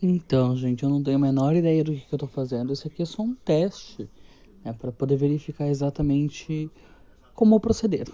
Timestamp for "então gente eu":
0.00-0.88